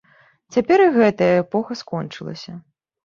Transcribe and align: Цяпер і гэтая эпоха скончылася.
Цяпер 0.53 0.79
і 0.85 0.87
гэтая 0.95 1.29
эпоха 1.43 1.79
скончылася. 1.83 2.57